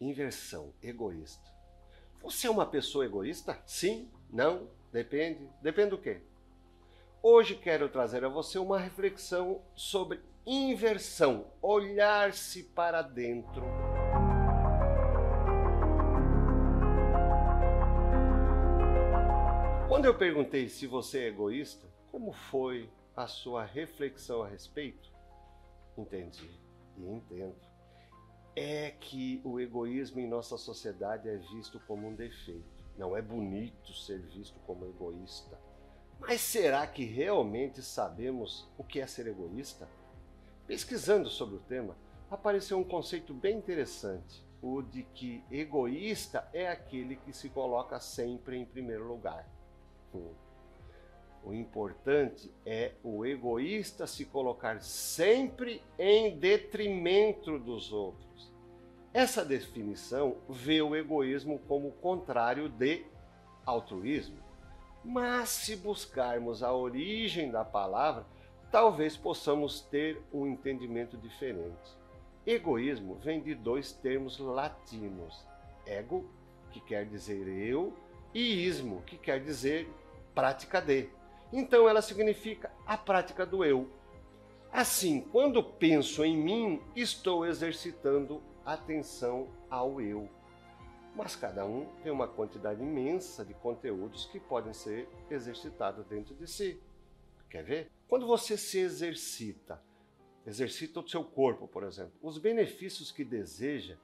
[0.00, 1.44] Inversão, egoísta.
[2.22, 3.60] Você é uma pessoa egoísta?
[3.66, 4.10] Sim?
[4.30, 4.66] Não?
[4.90, 5.46] Depende?
[5.60, 6.22] Depende do quê?
[7.22, 13.62] Hoje quero trazer a você uma reflexão sobre inversão, olhar-se para dentro.
[19.86, 25.12] Quando eu perguntei se você é egoísta, como foi a sua reflexão a respeito?
[25.98, 26.50] Entendi
[26.96, 27.69] e entendo.
[28.62, 32.84] É que o egoísmo em nossa sociedade é visto como um defeito.
[32.94, 35.58] Não é bonito ser visto como egoísta.
[36.20, 39.88] Mas será que realmente sabemos o que é ser egoísta?
[40.66, 41.96] Pesquisando sobre o tema,
[42.30, 48.58] apareceu um conceito bem interessante, o de que egoísta é aquele que se coloca sempre
[48.58, 49.48] em primeiro lugar.
[50.14, 50.34] Hum.
[51.42, 58.49] O importante é o egoísta se colocar sempre em detrimento dos outros.
[59.12, 63.04] Essa definição vê o egoísmo como contrário de
[63.66, 64.38] altruísmo.
[65.04, 68.24] Mas se buscarmos a origem da palavra,
[68.70, 71.98] talvez possamos ter um entendimento diferente.
[72.46, 75.44] Egoísmo vem de dois termos latinos:
[75.84, 76.30] ego,
[76.70, 77.92] que quer dizer eu,
[78.32, 79.90] e ismo, que quer dizer
[80.34, 81.08] prática de.
[81.52, 83.90] Então ela significa a prática do eu.
[84.72, 90.28] Assim, quando penso em mim, estou exercitando atenção ao eu.
[91.14, 96.46] Mas cada um tem uma quantidade imensa de conteúdos que podem ser exercitados dentro de
[96.46, 96.80] si.
[97.48, 97.90] Quer ver?
[98.08, 99.82] Quando você se exercita,
[100.46, 103.96] exercita o seu corpo, por exemplo, os benefícios que deseja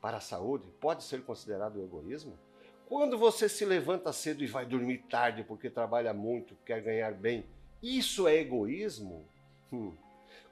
[0.00, 2.38] para a saúde pode ser considerado egoísmo?
[2.86, 7.44] Quando você se levanta cedo e vai dormir tarde porque trabalha muito, quer ganhar bem,
[7.82, 9.24] isso é egoísmo?
[9.72, 9.92] Hum.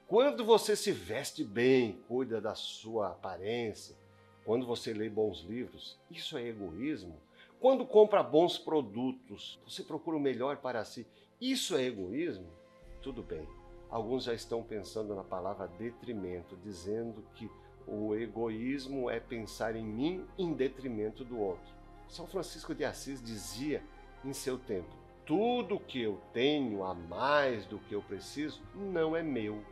[0.09, 3.95] Quando você se veste bem, cuida da sua aparência,
[4.43, 7.21] quando você lê bons livros, isso é egoísmo?
[7.61, 11.07] Quando compra bons produtos, você procura o melhor para si,
[11.39, 12.47] isso é egoísmo?
[13.03, 13.47] Tudo bem.
[13.91, 17.51] Alguns já estão pensando na palavra detrimento, dizendo que
[17.87, 21.71] o egoísmo é pensar em mim em detrimento do outro.
[22.09, 23.83] São Francisco de Assis dizia
[24.25, 24.89] em seu tempo:
[25.27, 29.63] tudo que eu tenho a mais do que eu preciso não é meu.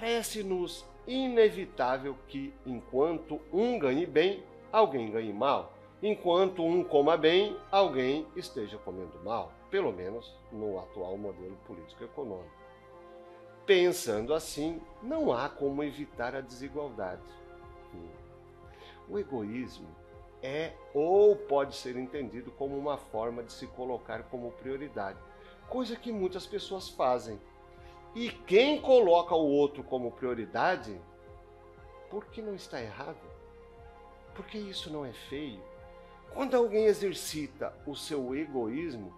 [0.00, 5.74] Parece-nos inevitável que, enquanto um ganhe bem, alguém ganhe mal.
[6.02, 12.50] Enquanto um coma bem, alguém esteja comendo mal, pelo menos no atual modelo político-econômico.
[13.66, 17.20] Pensando assim, não há como evitar a desigualdade.
[19.06, 19.86] O egoísmo
[20.42, 25.18] é ou pode ser entendido como uma forma de se colocar como prioridade,
[25.68, 27.38] coisa que muitas pessoas fazem.
[28.14, 31.00] E quem coloca o outro como prioridade,
[32.10, 33.20] por que não está errado?
[34.34, 35.62] Porque isso não é feio.
[36.32, 39.12] Quando alguém exercita o seu egoísmo,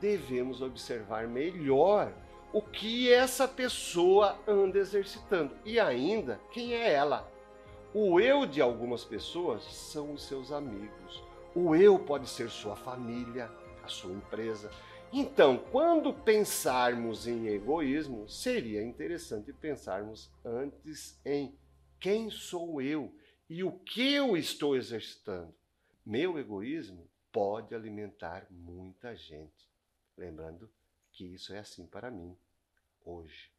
[0.00, 2.12] devemos observar melhor
[2.52, 7.30] o que essa pessoa anda exercitando e ainda quem é ela.
[7.92, 11.22] O eu de algumas pessoas são os seus amigos.
[11.54, 13.50] O eu pode ser sua família,
[13.82, 14.70] a sua empresa.
[15.12, 21.56] Então, quando pensarmos em egoísmo, seria interessante pensarmos antes em
[21.98, 23.14] quem sou eu
[23.48, 25.54] e o que eu estou exercitando.
[26.04, 29.66] Meu egoísmo pode alimentar muita gente.
[30.16, 30.70] Lembrando
[31.10, 32.36] que isso é assim para mim
[33.02, 33.50] hoje.